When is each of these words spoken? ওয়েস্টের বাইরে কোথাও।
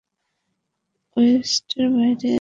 ওয়েস্টের 1.17 1.85
বাইরে 1.89 2.13
কোথাও। 2.13 2.29